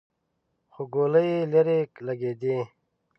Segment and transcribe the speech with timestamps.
[0.73, 2.57] خو ګولۍ يې ليرې لګېدې.